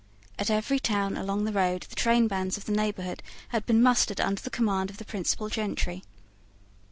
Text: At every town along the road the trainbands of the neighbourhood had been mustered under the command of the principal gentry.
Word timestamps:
At 0.39 0.49
every 0.49 0.79
town 0.79 1.15
along 1.15 1.43
the 1.43 1.51
road 1.53 1.83
the 1.87 1.95
trainbands 1.95 2.57
of 2.57 2.65
the 2.65 2.71
neighbourhood 2.71 3.21
had 3.49 3.67
been 3.67 3.83
mustered 3.83 4.19
under 4.19 4.41
the 4.41 4.49
command 4.49 4.89
of 4.89 4.97
the 4.97 5.05
principal 5.05 5.47
gentry. 5.47 6.01